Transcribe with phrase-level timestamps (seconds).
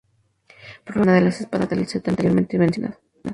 [0.83, 2.97] Probablemente fue una de las espadas del set anteriormente mencionado.